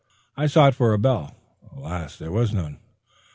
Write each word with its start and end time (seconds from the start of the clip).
I 0.35 0.47
sought 0.47 0.73
for 0.73 0.93
a 0.93 0.97
bell. 0.97 1.37
Alas, 1.77 2.17
there 2.17 2.31
was 2.31 2.51
none! 2.51 2.79